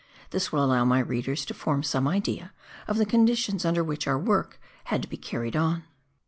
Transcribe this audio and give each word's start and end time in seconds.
This 0.31 0.51
will 0.51 0.63
allow 0.63 0.83
my 0.83 0.97
readers 0.99 1.45
to 1.45 1.53
form 1.53 1.83
some 1.83 2.07
idea 2.07 2.53
of 2.87 2.97
the 2.97 3.05
conditions 3.05 3.65
under 3.65 3.83
which 3.83 4.07
our 4.07 4.17
work 4.17 4.59
had 4.85 5.03
to 5.03 5.07
be 5.07 5.15
carried 5.15 5.55
on. 5.55 5.83